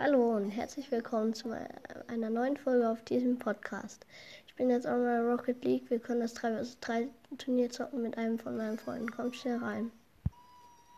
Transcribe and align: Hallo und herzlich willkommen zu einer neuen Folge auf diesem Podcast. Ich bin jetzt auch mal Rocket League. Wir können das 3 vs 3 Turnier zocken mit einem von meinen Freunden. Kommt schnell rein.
Hallo 0.00 0.36
und 0.36 0.50
herzlich 0.50 0.92
willkommen 0.92 1.34
zu 1.34 1.50
einer 2.06 2.30
neuen 2.30 2.56
Folge 2.56 2.88
auf 2.88 3.02
diesem 3.02 3.36
Podcast. 3.36 4.06
Ich 4.46 4.54
bin 4.54 4.70
jetzt 4.70 4.86
auch 4.86 4.96
mal 4.96 5.28
Rocket 5.28 5.64
League. 5.64 5.90
Wir 5.90 5.98
können 5.98 6.20
das 6.20 6.34
3 6.34 6.62
vs 6.62 6.78
3 6.78 7.08
Turnier 7.36 7.68
zocken 7.68 8.02
mit 8.02 8.16
einem 8.16 8.38
von 8.38 8.56
meinen 8.56 8.78
Freunden. 8.78 9.10
Kommt 9.10 9.34
schnell 9.34 9.56
rein. 9.56 9.90